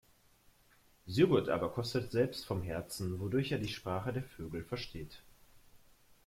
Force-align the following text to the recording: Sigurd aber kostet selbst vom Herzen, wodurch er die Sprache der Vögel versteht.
Sigurd 1.05 1.47
aber 1.49 1.69
kostet 1.69 2.11
selbst 2.11 2.43
vom 2.45 2.63
Herzen, 2.63 3.19
wodurch 3.19 3.51
er 3.51 3.59
die 3.59 3.67
Sprache 3.67 4.11
der 4.11 4.23
Vögel 4.23 4.63
versteht. 4.63 5.21